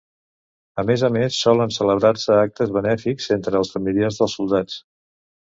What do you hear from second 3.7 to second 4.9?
familiars dels soldats.